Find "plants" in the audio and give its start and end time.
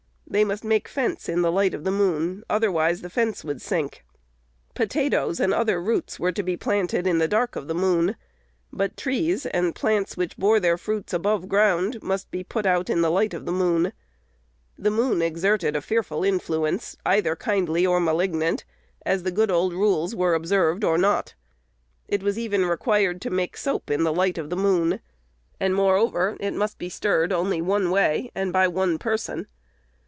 9.75-10.15